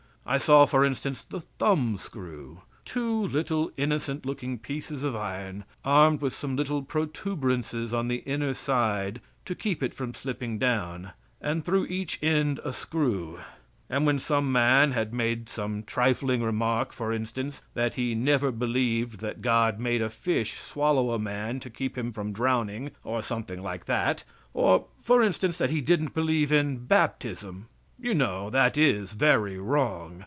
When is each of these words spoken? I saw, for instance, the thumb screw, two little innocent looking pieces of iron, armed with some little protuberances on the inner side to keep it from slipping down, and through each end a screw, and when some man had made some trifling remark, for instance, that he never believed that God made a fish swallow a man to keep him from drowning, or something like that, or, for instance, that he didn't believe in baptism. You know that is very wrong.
I 0.23 0.37
saw, 0.37 0.65
for 0.67 0.85
instance, 0.85 1.23
the 1.23 1.41
thumb 1.41 1.97
screw, 1.97 2.61
two 2.85 3.23
little 3.27 3.71
innocent 3.75 4.25
looking 4.25 4.59
pieces 4.59 5.03
of 5.03 5.13
iron, 5.15 5.65
armed 5.83 6.21
with 6.21 6.33
some 6.33 6.55
little 6.55 6.83
protuberances 6.83 7.91
on 7.91 8.07
the 8.07 8.17
inner 8.27 8.53
side 8.53 9.19
to 9.45 9.55
keep 9.55 9.81
it 9.83 9.93
from 9.95 10.13
slipping 10.13 10.57
down, 10.59 11.11
and 11.41 11.65
through 11.65 11.87
each 11.87 12.17
end 12.23 12.59
a 12.63 12.71
screw, 12.71 13.39
and 13.89 14.05
when 14.05 14.19
some 14.19 14.51
man 14.51 14.91
had 14.91 15.11
made 15.11 15.49
some 15.49 15.83
trifling 15.83 16.43
remark, 16.43 16.93
for 16.93 17.11
instance, 17.11 17.61
that 17.73 17.95
he 17.95 18.13
never 18.15 18.51
believed 18.51 19.19
that 19.19 19.41
God 19.41 19.79
made 19.79 20.03
a 20.03 20.09
fish 20.09 20.59
swallow 20.61 21.11
a 21.11 21.19
man 21.19 21.59
to 21.61 21.69
keep 21.69 21.97
him 21.97 22.13
from 22.13 22.31
drowning, 22.31 22.91
or 23.03 23.21
something 23.23 23.61
like 23.61 23.85
that, 23.85 24.23
or, 24.53 24.85
for 24.97 25.23
instance, 25.23 25.57
that 25.57 25.71
he 25.71 25.81
didn't 25.81 26.13
believe 26.13 26.51
in 26.51 26.77
baptism. 26.85 27.65
You 28.03 28.15
know 28.15 28.49
that 28.49 28.77
is 28.79 29.13
very 29.13 29.59
wrong. 29.59 30.19